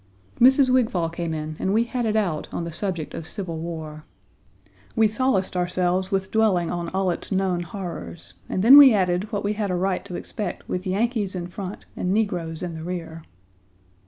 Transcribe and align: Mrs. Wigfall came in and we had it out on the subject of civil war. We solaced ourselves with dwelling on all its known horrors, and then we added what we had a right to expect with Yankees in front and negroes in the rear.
Mrs. 0.39 0.71
Wigfall 0.71 1.09
came 1.11 1.31
in 1.31 1.55
and 1.59 1.75
we 1.75 1.83
had 1.83 2.07
it 2.07 2.15
out 2.15 2.47
on 2.51 2.63
the 2.63 2.71
subject 2.71 3.13
of 3.13 3.27
civil 3.27 3.59
war. 3.59 4.03
We 4.95 5.07
solaced 5.07 5.55
ourselves 5.55 6.09
with 6.09 6.31
dwelling 6.31 6.71
on 6.71 6.89
all 6.89 7.11
its 7.11 7.31
known 7.31 7.59
horrors, 7.61 8.33
and 8.49 8.63
then 8.63 8.77
we 8.77 8.95
added 8.95 9.31
what 9.31 9.43
we 9.43 9.53
had 9.53 9.69
a 9.69 9.75
right 9.75 10.03
to 10.05 10.15
expect 10.15 10.67
with 10.67 10.87
Yankees 10.87 11.35
in 11.35 11.45
front 11.45 11.85
and 11.95 12.11
negroes 12.11 12.63
in 12.63 12.73
the 12.73 12.83
rear. 12.83 13.21